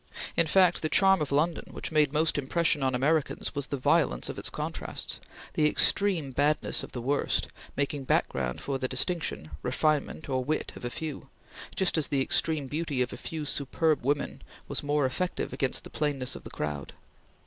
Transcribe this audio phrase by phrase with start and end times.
[0.35, 4.29] In fact, the charm of London which made most impression on Americans was the violence
[4.29, 5.19] of its contrasts;
[5.53, 10.83] the extreme badness of the worst, making background for the distinction, refinement, or wit of
[10.83, 11.29] a few,
[11.75, 15.91] just as the extreme beauty of a few superb women was more effective against the
[15.91, 16.93] plainness of the crowd.